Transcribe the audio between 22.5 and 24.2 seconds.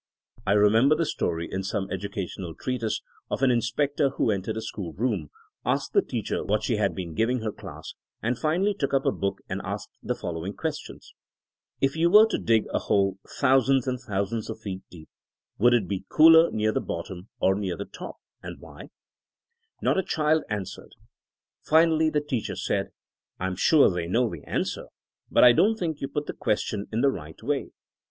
said, "I'm sure they